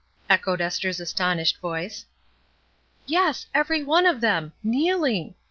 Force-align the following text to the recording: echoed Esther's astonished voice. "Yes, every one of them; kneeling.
echoed 0.31 0.59
Esther's 0.61 0.99
astonished 0.99 1.57
voice. 1.59 2.07
"Yes, 3.05 3.45
every 3.53 3.83
one 3.83 4.07
of 4.07 4.19
them; 4.19 4.51
kneeling. 4.63 5.35